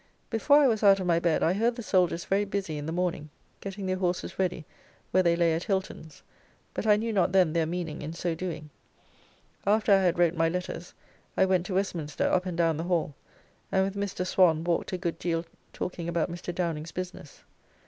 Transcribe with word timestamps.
Before 0.31 0.57
I 0.57 0.67
was 0.67 0.81
out 0.81 0.99
of 0.99 1.05
my 1.05 1.19
bed, 1.19 1.43
I 1.43 1.53
heard 1.53 1.75
the 1.75 1.83
soldiers 1.83 2.25
very 2.25 2.43
busy 2.43 2.75
in 2.75 2.87
the 2.87 2.91
morning, 2.91 3.29
getting 3.59 3.85
their 3.85 3.97
horses 3.97 4.39
ready 4.39 4.65
where 5.11 5.21
they 5.21 5.35
lay 5.35 5.53
at 5.53 5.65
Hilton's, 5.65 6.23
but 6.73 6.87
I 6.87 6.95
knew 6.95 7.13
not 7.13 7.31
then 7.33 7.53
their 7.53 7.67
meaning 7.67 8.01
in 8.01 8.11
so 8.13 8.33
doing: 8.33 8.71
After 9.63 9.93
I 9.93 10.01
had 10.01 10.17
wrote 10.17 10.33
my 10.33 10.49
letters 10.49 10.95
I 11.37 11.45
went 11.45 11.67
to 11.67 11.75
Westminster 11.75 12.27
up 12.27 12.47
and 12.47 12.57
down 12.57 12.77
the 12.77 12.85
Hall, 12.85 13.13
and 13.71 13.83
with 13.85 13.93
Mr. 13.95 14.25
Swan 14.25 14.63
walked 14.63 14.91
a 14.91 14.97
good 14.97 15.19
[deal] 15.19 15.45
talking 15.71 16.09
about 16.09 16.31
Mr. 16.31 16.55
Downing's 16.55 16.91
business. 16.91 17.43